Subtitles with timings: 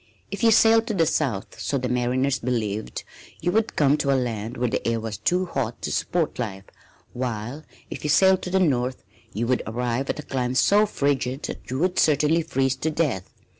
[0.31, 3.03] If you sailed to the south, so the mariners believed,
[3.39, 6.63] you would come to a land where the air was too hot to support life,
[7.13, 11.43] while if you sailed to the north you would arrive at a clime so frigid
[11.43, 13.29] that you would certainly freeze to death.